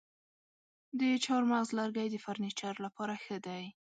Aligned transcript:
د 0.99 1.01
چهارمغز 1.23 1.67
لرګی 1.79 2.07
د 2.11 2.15
فرنیچر 2.25 2.73
لپاره 2.85 3.13
ښه 3.23 3.37
دی. 3.47 3.63